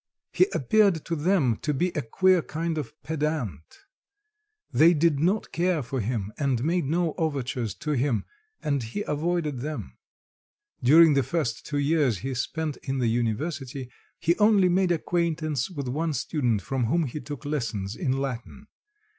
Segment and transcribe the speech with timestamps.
[0.31, 3.77] He appeared to them to be a queer kind of pedant;
[4.71, 8.25] they did not care for him, and made no overtures to him,
[8.63, 9.99] and he avoided them.
[10.81, 15.87] During the first two years he spent in the university, he only made acquaintance with
[15.87, 18.65] one student, from whom he took lessons in Latin.